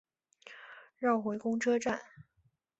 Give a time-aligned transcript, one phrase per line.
[0.97, 2.01] 绕回公车站